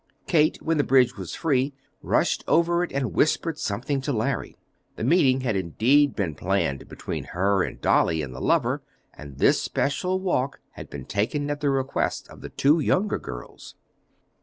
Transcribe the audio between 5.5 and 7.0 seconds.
indeed been planned